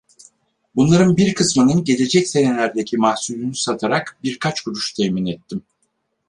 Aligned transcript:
Bunların 0.75 1.17
bir 1.17 1.33
kısmının 1.35 1.83
gelecek 1.83 2.27
senelerdeki 2.27 2.97
mahsulünü 2.97 3.55
satarak 3.55 4.17
birkaç 4.23 4.61
kuruş 4.61 4.93
temin 4.93 5.25
ettim. 5.25 5.63